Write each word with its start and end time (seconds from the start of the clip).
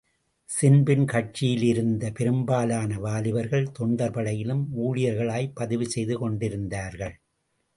ஸின்பின் 0.49 1.03
கட்சியிலிருந்த 1.05 2.09
பெரும்பாலான 2.13 2.97
வாலிபர்கள் 2.99 3.67
தொண்டர்படையிலும் 3.79 4.63
ஊழியர்களாய்ப் 4.83 5.53
பதிவு 5.53 5.87
செய்து 5.89 6.17
கொண்டிருந்தார்கள். 6.17 7.15